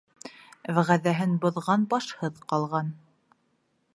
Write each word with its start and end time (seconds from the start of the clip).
Вәғәҙәһен 0.77 1.35
боҙған 1.43 1.85
башһыҙ 1.93 2.41
ҡалған. 2.53 2.93